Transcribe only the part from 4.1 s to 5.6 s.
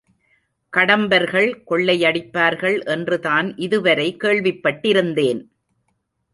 கேள்விப்பட்டிருந்தேன்.